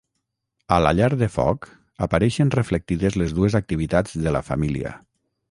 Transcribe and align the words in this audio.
A 0.77 0.77
la 0.85 0.93
llar 0.99 1.09
de 1.19 1.27
foc 1.33 1.67
apareixen 2.07 2.53
reflectides 2.57 3.19
les 3.25 3.37
dues 3.41 3.59
activitats 3.61 4.19
de 4.27 4.35
la 4.39 4.43
família. 4.51 4.97